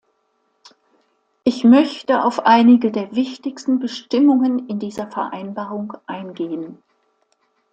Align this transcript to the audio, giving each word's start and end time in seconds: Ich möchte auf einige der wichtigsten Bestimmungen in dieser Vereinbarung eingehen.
Ich 1.43 1.63
möchte 1.63 2.23
auf 2.25 2.39
einige 2.47 2.91
der 2.91 3.15
wichtigsten 3.15 3.77
Bestimmungen 3.77 4.67
in 4.67 4.79
dieser 4.79 5.05
Vereinbarung 5.05 5.93
eingehen. 6.07 6.81